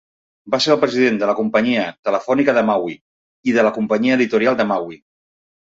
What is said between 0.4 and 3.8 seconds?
Va ser el president de la companyia telefònica de Maui i de la